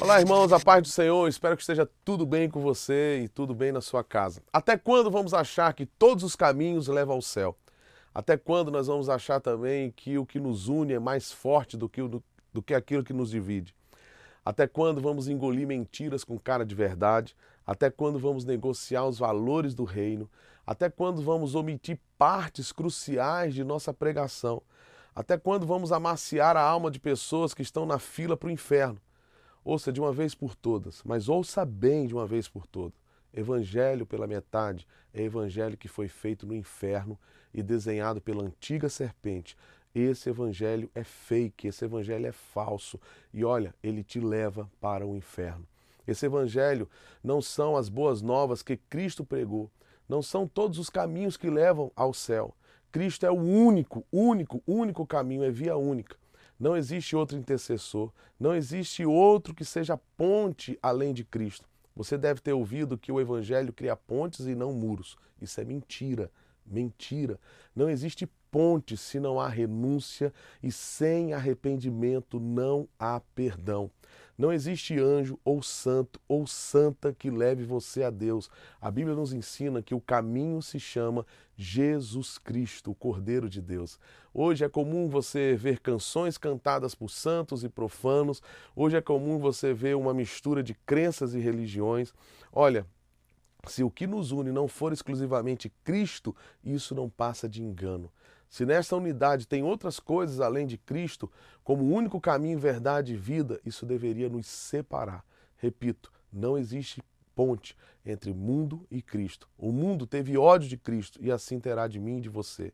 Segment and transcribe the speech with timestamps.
[0.00, 1.28] Olá, irmãos, a paz do Senhor.
[1.28, 4.40] Espero que esteja tudo bem com você e tudo bem na sua casa.
[4.52, 7.56] Até quando vamos achar que todos os caminhos levam ao céu?
[8.14, 11.88] Até quando nós vamos achar também que o que nos une é mais forte do
[11.88, 13.74] que, o, do que aquilo que nos divide?
[14.44, 17.34] Até quando vamos engolir mentiras com cara de verdade?
[17.66, 20.30] Até quando vamos negociar os valores do reino?
[20.64, 24.62] Até quando vamos omitir partes cruciais de nossa pregação?
[25.12, 29.00] Até quando vamos amaciar a alma de pessoas que estão na fila para o inferno?
[29.70, 32.98] Ouça de uma vez por todas, mas ouça bem de uma vez por todas.
[33.34, 37.18] Evangelho pela metade é evangelho que foi feito no inferno
[37.52, 39.54] e desenhado pela antiga serpente.
[39.94, 42.98] Esse evangelho é fake, esse evangelho é falso
[43.30, 45.66] e olha, ele te leva para o inferno.
[46.06, 46.88] Esse evangelho
[47.22, 49.70] não são as boas novas que Cristo pregou,
[50.08, 52.56] não são todos os caminhos que levam ao céu.
[52.90, 56.16] Cristo é o único, único, único caminho, é via única.
[56.58, 61.68] Não existe outro intercessor, não existe outro que seja ponte além de Cristo.
[61.94, 65.16] Você deve ter ouvido que o Evangelho cria pontes e não muros.
[65.40, 66.30] Isso é mentira,
[66.70, 67.38] mentira.
[67.74, 73.90] Não existe ponte se não há renúncia e sem arrependimento não há perdão.
[74.36, 78.48] Não existe anjo ou santo ou santa que leve você a Deus.
[78.80, 83.98] A Bíblia nos ensina que o caminho se chama Jesus Cristo, o Cordeiro de Deus.
[84.32, 88.40] Hoje é comum você ver canções cantadas por santos e profanos.
[88.76, 92.14] Hoje é comum você ver uma mistura de crenças e religiões.
[92.52, 92.86] Olha,
[93.66, 98.10] se o que nos une não for exclusivamente Cristo, isso não passa de engano.
[98.48, 101.30] Se nesta unidade tem outras coisas além de Cristo,
[101.62, 105.24] como único caminho, verdade e vida, isso deveria nos separar.
[105.56, 107.02] Repito, não existe
[107.34, 109.48] ponte entre mundo e Cristo.
[109.58, 112.72] O mundo teve ódio de Cristo e assim terá de mim e de você.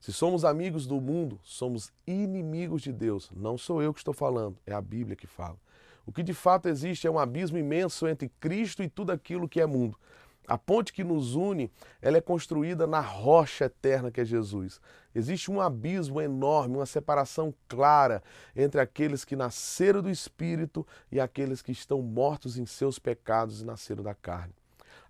[0.00, 3.30] Se somos amigos do mundo, somos inimigos de Deus.
[3.36, 5.58] Não sou eu que estou falando, é a Bíblia que fala.
[6.06, 9.60] O que de fato existe é um abismo imenso entre Cristo e tudo aquilo que
[9.60, 9.98] é mundo.
[10.46, 11.70] A ponte que nos une,
[12.02, 14.80] ela é construída na rocha eterna que é Jesus.
[15.14, 18.22] Existe um abismo enorme, uma separação clara
[18.54, 23.64] entre aqueles que nasceram do Espírito e aqueles que estão mortos em seus pecados e
[23.64, 24.54] nasceram da carne.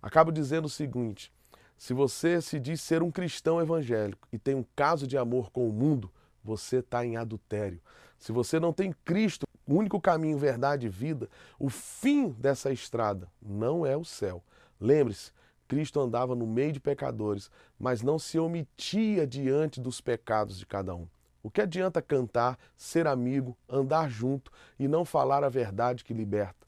[0.01, 1.31] Acabo dizendo o seguinte:
[1.77, 5.67] se você se diz ser um cristão evangélico e tem um caso de amor com
[5.67, 6.11] o mundo,
[6.43, 7.81] você está em adultério.
[8.19, 11.27] Se você não tem Cristo, o único caminho, verdade e vida,
[11.57, 14.43] o fim dessa estrada não é o céu
[14.81, 15.31] Lembre-se,
[15.67, 20.95] Cristo andava no meio de pecadores, mas não se omitia diante dos pecados de cada
[20.95, 21.07] um.
[21.43, 26.67] O que adianta cantar, ser amigo, andar junto e não falar a verdade que liberta?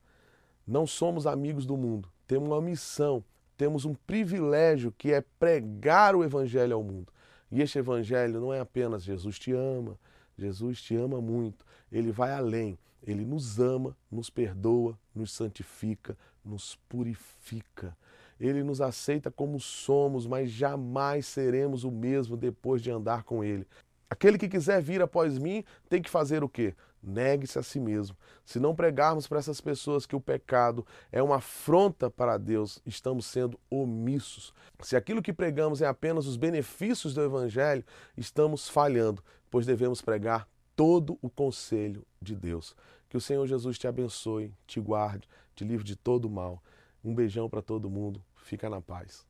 [0.65, 3.23] Não somos amigos do mundo, temos uma missão,
[3.57, 7.11] temos um privilégio que é pregar o Evangelho ao mundo.
[7.51, 9.99] E este Evangelho não é apenas Jesus te ama,
[10.37, 16.75] Jesus te ama muito, ele vai além, ele nos ama, nos perdoa, nos santifica, nos
[16.87, 17.95] purifica.
[18.43, 23.65] Ele nos aceita como somos, mas jamais seremos o mesmo depois de andar com Ele.
[24.09, 26.75] Aquele que quiser vir após mim tem que fazer o quê?
[27.01, 28.17] Negue-se a si mesmo.
[28.45, 33.25] Se não pregarmos para essas pessoas que o pecado é uma afronta para Deus, estamos
[33.27, 34.53] sendo omissos.
[34.81, 37.85] Se aquilo que pregamos é apenas os benefícios do Evangelho,
[38.17, 42.75] estamos falhando, pois devemos pregar todo o conselho de Deus.
[43.07, 46.61] Que o Senhor Jesus te abençoe, te guarde, te livre de todo mal.
[47.03, 48.23] Um beijão para todo mundo.
[48.37, 49.27] Fica na paz.